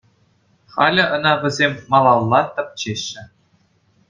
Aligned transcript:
Халӗ 0.73 1.03
ӑна 1.17 1.33
вӗсем 1.43 1.73
малалла 1.93 2.41
тӗпчеҫҫӗ. 2.57 3.23